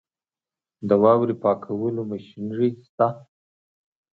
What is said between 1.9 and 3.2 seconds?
ماشینري شته؟